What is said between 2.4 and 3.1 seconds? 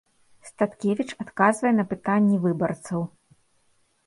выбарцаў.